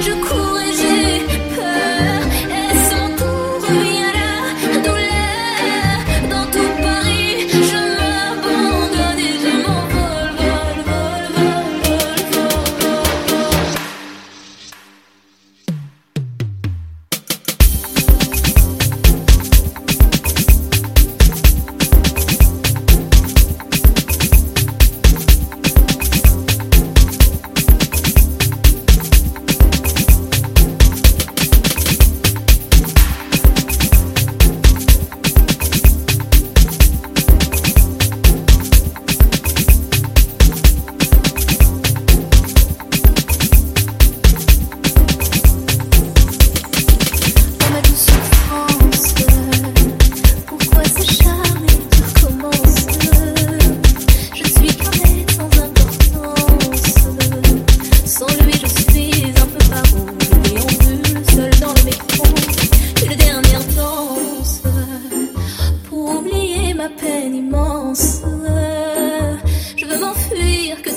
[0.00, 0.35] je crois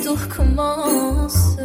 [0.09, 1.58] que tout recommence.